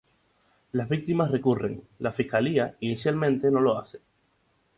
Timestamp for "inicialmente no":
2.79-3.59